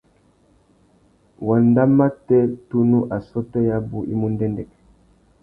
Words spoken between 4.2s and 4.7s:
ndêndêk.